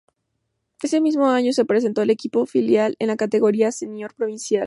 En 0.81 0.87
ese 0.87 0.99
mismo 0.99 1.27
año, 1.29 1.53
se 1.53 1.63
presentó 1.63 2.01
al 2.01 2.09
equipo 2.09 2.47
filial 2.47 2.95
en 2.97 3.09
la 3.09 3.17
categoría 3.17 3.71
senior 3.71 4.15
provincial. 4.15 4.59